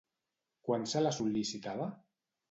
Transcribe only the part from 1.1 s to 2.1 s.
sol·licitava?